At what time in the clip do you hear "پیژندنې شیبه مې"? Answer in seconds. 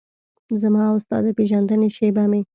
1.37-2.41